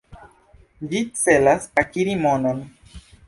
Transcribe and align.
Ĝi 0.93 1.01
celas 1.19 1.69
akiri 1.83 2.17
monon. 2.25 2.65